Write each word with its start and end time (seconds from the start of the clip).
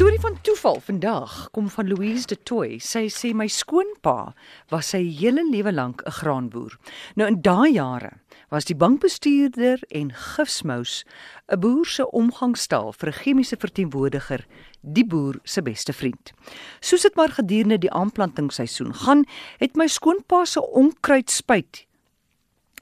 storie 0.00 0.20
van 0.20 0.40
toeval 0.40 0.78
vandag 0.80 1.48
kom 1.52 1.66
van 1.68 1.88
Louise 1.88 2.26
de 2.26 2.36
Toey. 2.42 2.78
Sy 2.80 3.02
sê 3.12 3.34
my 3.36 3.44
skoonpa 3.52 4.32
was 4.72 4.94
sy 4.94 5.02
hele 5.18 5.42
lewe 5.44 5.74
lank 5.76 6.00
'n 6.06 6.14
graanboer. 6.20 6.78
Nou 7.16 7.28
in 7.28 7.42
daai 7.42 7.72
jare 7.72 8.12
was 8.48 8.64
die 8.64 8.74
bankbestuurder 8.74 9.82
en 9.90 10.08
gifsmous 10.12 11.04
'n 11.52 11.60
boer 11.60 11.86
se 11.86 12.10
omgangstaal 12.10 12.92
vir 12.92 13.08
'n 13.08 13.20
chemiese 13.20 13.56
verteenwoordiger, 13.56 14.46
die 14.80 15.04
boer 15.04 15.36
se 15.44 15.62
beste 15.62 15.92
vriend. 15.92 16.32
Soos 16.80 17.02
dit 17.02 17.14
maar 17.14 17.32
gedurende 17.36 17.78
die 17.78 17.92
aanplantingsseisoen 17.92 18.94
gaan, 18.94 19.24
het 19.58 19.76
my 19.76 19.86
skoonpa 19.86 20.44
se 20.44 20.60
onkruidspuit 20.60 21.86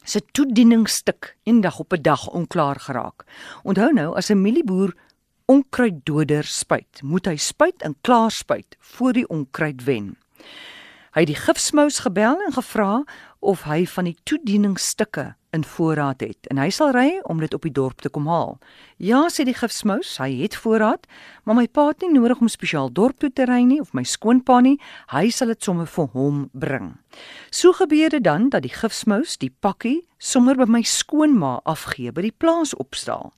se 0.05 0.21
toedieningsstuk 0.32 1.37
eendag 1.43 1.79
op 1.79 1.93
'n 1.93 2.03
dag 2.03 2.29
onklaar 2.29 2.80
geraak. 2.80 3.25
Onthou 3.62 3.93
nou, 3.93 4.16
as 4.16 4.30
'n 4.30 4.41
mielieboer 4.41 4.95
onkruiddoder 5.49 6.45
spuit, 6.45 7.01
moet 7.02 7.25
hy 7.30 7.38
spuit 7.41 7.83
en 7.87 7.95
klaar 8.05 8.30
spuit 8.30 8.77
voor 8.95 9.15
die 9.16 9.25
onkruid 9.33 9.84
wen. 9.87 10.11
Hy 11.16 11.23
het 11.24 11.30
die 11.30 11.38
gifsmous 11.41 12.02
gebel 12.05 12.37
en 12.45 12.52
gevra 12.52 12.91
of 13.41 13.62
hy 13.65 13.87
van 13.88 14.11
die 14.11 14.16
toedieningsstukke 14.29 15.30
in 15.57 15.65
voorraad 15.65 16.21
het 16.21 16.51
en 16.52 16.61
hy 16.61 16.69
sal 16.74 16.93
ry 16.93 17.07
om 17.33 17.41
dit 17.41 17.55
op 17.57 17.65
die 17.65 17.73
dorp 17.73 18.05
te 18.05 18.12
kom 18.12 18.29
haal. 18.29 18.59
Ja, 19.01 19.23
sê 19.33 19.47
die 19.48 19.57
gifsmous, 19.57 20.19
hy 20.21 20.29
het 20.43 20.59
voorraad, 20.61 21.09
maar 21.49 21.57
my 21.57 21.65
pa 21.73 21.87
het 21.95 22.05
nie 22.05 22.12
nodig 22.19 22.45
om 22.45 22.52
spesiaal 22.52 22.93
dorp 22.93 23.16
toe 23.24 23.33
te 23.33 23.49
ry 23.49 23.62
nie 23.65 23.80
of 23.80 23.96
my 23.96 24.05
skoonpa 24.05 24.60
nie, 24.60 24.77
hy 25.15 25.30
sal 25.33 25.49
dit 25.55 25.65
sommer 25.65 25.88
vir 25.88 26.12
hom 26.12 26.45
bring. 26.52 26.93
So 27.49 27.73
gebeur 27.73 28.12
dit 28.12 28.29
dan 28.29 28.51
dat 28.52 28.69
die 28.69 28.77
gifsmous 28.77 29.41
die 29.41 29.55
pakkie 29.65 30.02
sommer 30.21 30.60
by 30.60 30.69
my 30.69 30.85
skoonma 30.85 31.62
afgee 31.65 32.12
by 32.12 32.29
die 32.29 32.37
plaas 32.37 32.77
opstaal. 32.77 33.33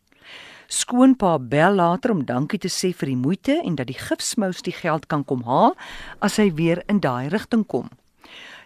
Skoonpa 0.71 1.35
bel 1.43 1.75
later 1.75 2.13
om 2.15 2.21
dankie 2.23 2.61
te 2.63 2.71
sê 2.71 2.93
vir 2.95 3.11
die 3.11 3.19
moeite 3.19 3.57
en 3.67 3.75
dat 3.75 3.89
die 3.91 3.99
gifsmous 3.99 4.63
die 4.63 4.75
geld 4.77 5.09
kan 5.11 5.25
kom 5.27 5.43
haal 5.43 5.75
as 6.23 6.39
hy 6.39 6.55
weer 6.55 6.79
in 6.87 7.03
daai 7.03 7.27
rigting 7.33 7.67
kom. 7.67 7.91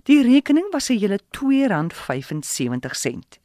Die 0.04 0.20
rekening 0.20 0.68
was 0.72 0.90
'n 0.90 0.98
hele 1.00 1.18
R2.75. 1.32 3.40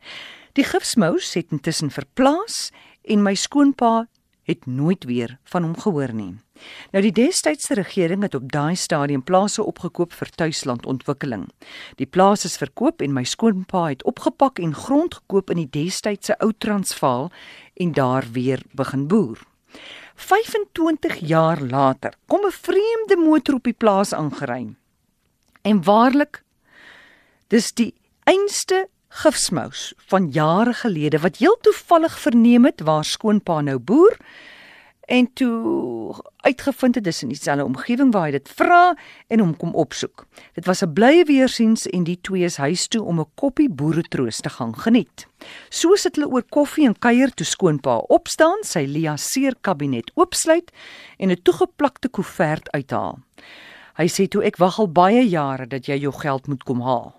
Die 0.53 0.67
gifsmous 0.67 1.33
het 1.39 1.51
intussen 1.55 1.89
verplaas 1.89 2.71
en 3.07 3.23
my 3.23 3.35
skoonpa 3.35 4.07
het 4.43 4.65
nooit 4.65 5.05
weer 5.05 5.39
van 5.43 5.63
hom 5.63 5.79
gehoor 5.79 6.13
nie. 6.13 6.35
Nou 6.91 7.01
die 7.03 7.11
destydse 7.11 7.73
regering 7.73 8.23
het 8.25 8.35
op 8.35 8.51
daai 8.51 8.75
stadium 8.75 9.23
plase 9.23 9.63
opgekoop 9.63 10.13
vir 10.13 10.29
tuislandontwikkeling. 10.35 11.47
Die 11.95 12.07
plase 12.07 12.47
is 12.49 12.57
verkoop 12.57 13.01
en 13.01 13.13
my 13.13 13.23
skoonpa 13.23 13.87
het 13.89 14.03
opgepak 14.03 14.59
en 14.59 14.73
grond 14.75 15.13
gekoop 15.21 15.49
in 15.49 15.63
die 15.63 15.69
destydse 15.83 16.37
Ou 16.39 16.51
Transvaal 16.57 17.31
en 17.73 17.91
daar 17.91 18.25
weer 18.31 18.63
begin 18.71 19.07
boer. 19.07 19.39
25 20.19 21.15
jaar 21.15 21.61
later 21.61 22.13
kom 22.27 22.45
'n 22.45 22.51
vreemde 22.51 23.15
motor 23.15 23.55
op 23.55 23.63
die 23.63 23.73
plaas 23.73 24.13
aangery. 24.13 24.75
En 25.61 25.83
waarlik 25.83 26.43
dis 27.47 27.71
die 27.71 27.93
einste 28.23 28.87
gifsmous 29.09 29.93
van 29.97 30.29
jare 30.29 30.73
gelede 30.73 31.19
wat 31.19 31.37
heel 31.37 31.57
toevallig 31.61 32.19
verneem 32.19 32.65
het 32.65 32.81
waar 32.81 33.05
skoonpa 33.05 33.61
nou 33.61 33.79
boer 33.79 34.17
en 35.09 35.27
toe 35.33 36.13
uitgevind 36.45 36.95
het 36.95 37.03
dis 37.03 37.21
in 37.25 37.31
dieselfde 37.33 37.65
omgewing 37.65 38.11
waar 38.13 38.27
hy 38.29 38.35
dit 38.37 38.49
vra 38.59 38.93
en 39.27 39.41
hom 39.41 39.55
kom 39.57 39.73
opsoek. 39.73 40.25
Dit 40.53 40.65
was 40.69 40.83
'n 40.85 40.93
blye 40.93 41.25
weersiens 41.25 41.87
en 41.87 42.03
die 42.03 42.19
twee 42.21 42.45
is 42.45 42.57
huis 42.57 42.87
toe 42.87 43.03
om 43.03 43.19
'n 43.19 43.31
koppie 43.35 43.69
boeretroos 43.69 44.41
te 44.41 44.49
gaan 44.49 44.75
geniet. 44.75 45.27
So 45.69 45.95
sit 45.95 46.15
hulle 46.15 46.29
oor 46.29 46.43
koffie 46.43 46.85
en 46.85 46.99
kuier 46.99 47.33
toe 47.33 47.45
skoonpa 47.45 47.97
opstaan, 47.97 48.63
sy 48.63 48.85
Lia 48.85 49.17
seer 49.17 49.55
kabinet 49.61 50.11
oopsluit 50.15 50.71
en 51.17 51.31
'n 51.31 51.41
toegeplakte 51.41 52.09
koevert 52.09 52.71
uithaal. 52.71 53.19
Hy 53.97 54.07
sê 54.07 54.27
toe 54.27 54.43
ek 54.43 54.57
wag 54.57 54.79
al 54.79 54.87
baie 54.87 55.29
jare 55.29 55.67
dat 55.67 55.85
jy 55.85 55.97
jou 55.97 56.13
geld 56.13 56.47
moet 56.47 56.63
kom 56.63 56.81
haal. 56.81 57.18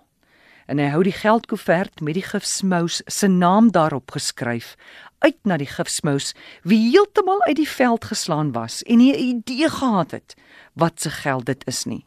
En 0.70 0.78
hy 0.78 0.86
hou 0.92 1.00
die 1.02 1.14
geldkoevert 1.14 1.98
met 1.98 2.14
die 2.14 2.22
gifsmous 2.22 3.00
se 3.10 3.26
naam 3.26 3.72
daarop 3.74 4.12
geskryf 4.14 4.76
uit 5.18 5.36
na 5.42 5.56
die 5.58 5.66
gifsmous 5.66 6.30
wie 6.62 6.78
heeltemal 6.92 7.42
uit 7.48 7.56
die 7.58 7.68
veld 7.68 8.06
geslaan 8.06 8.52
was 8.54 8.78
en 8.86 9.02
nie 9.02 9.10
'n 9.12 9.24
idee 9.34 9.68
gehad 9.68 10.10
het 10.10 10.36
wat 10.74 11.00
se 11.00 11.10
geld 11.10 11.46
dit 11.46 11.66
is 11.66 11.84
nie. 11.84 12.06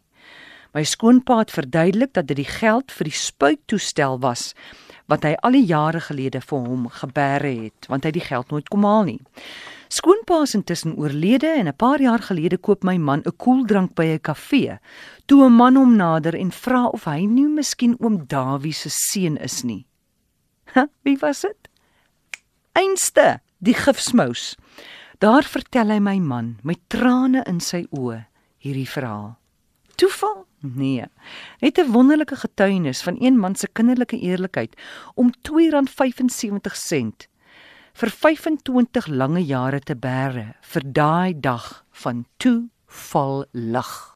My 0.74 0.84
skoonpa 0.84 1.38
het 1.38 1.52
verduidelik 1.52 2.14
dat 2.14 2.28
dit 2.28 2.38
die 2.38 2.54
geld 2.60 2.92
vir 2.92 3.04
die 3.04 3.20
spuittoestel 3.20 4.20
was 4.20 4.54
wat 5.06 5.24
hy 5.24 5.36
al 5.42 5.52
die 5.52 5.66
jare 5.66 6.00
gelede 6.00 6.42
vir 6.42 6.60
hom 6.60 6.88
geberre 6.90 7.64
het, 7.64 7.88
want 7.88 8.04
hy 8.04 8.12
die 8.12 8.24
geld 8.24 8.50
nooit 8.50 8.70
kom 8.70 8.84
haal 8.84 9.04
nie. 9.04 9.20
Skoonpa 9.94 10.42
is 10.42 10.56
intussen 10.58 10.96
oorlede 10.98 11.48
en 11.48 11.68
'n 11.68 11.76
paar 11.76 12.02
jaar 12.02 12.22
gelede 12.22 12.58
koop 12.58 12.84
my 12.84 12.98
man 12.98 13.22
'n 13.26 13.38
koeldrank 13.38 13.94
by 13.96 14.06
'n 14.06 14.22
kafee. 14.22 14.80
Toe 15.26 15.46
'n 15.46 15.54
man 15.54 15.76
hom 15.76 15.96
nader 15.96 16.36
en 16.36 16.52
vra 16.52 16.86
of 16.86 17.04
hy 17.04 17.26
nie 17.26 17.48
miskien 17.48 17.96
oom 18.00 18.26
Dawie 18.28 18.74
se 18.74 18.90
seun 18.90 19.38
is 19.38 19.64
nie. 19.64 19.86
Ha, 20.74 20.88
wie 21.04 21.18
was 21.18 21.42
dit? 21.42 21.70
einste 22.74 23.42
die 23.58 23.74
gifsmous. 23.74 24.56
Daar 25.22 25.46
vertel 25.48 25.94
hy 25.94 26.00
my 26.04 26.18
man 26.20 26.58
met 26.68 26.82
trane 26.92 27.44
in 27.48 27.62
sy 27.64 27.86
oë 27.94 28.24
hierdie 28.64 28.90
verhaal. 28.90 29.36
Toeval? 29.96 30.46
Nee. 30.64 31.06
Net 31.62 31.78
'n 31.78 31.92
wonderlike 31.92 32.36
getuienis 32.36 33.04
van 33.04 33.16
een 33.20 33.38
man 33.40 33.56
se 33.56 33.68
kinderlike 33.68 34.20
eerlikheid 34.20 34.76
om 35.16 35.32
R2.75 35.32 36.76
vir 37.94 38.10
25 38.10 39.08
lange 39.08 39.42
jare 39.46 39.80
te 39.80 39.96
bære 39.96 40.46
vir 40.74 40.88
daai 40.98 41.34
dag 41.38 41.68
van 42.04 42.26
toeval 42.42 43.46
lig. 43.54 44.13